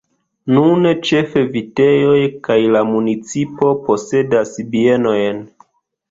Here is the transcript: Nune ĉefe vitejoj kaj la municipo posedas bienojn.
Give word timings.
Nune 0.53 0.91
ĉefe 1.09 1.41
vitejoj 1.57 2.15
kaj 2.47 2.57
la 2.75 2.81
municipo 2.93 3.69
posedas 3.89 4.55
bienojn. 4.73 5.45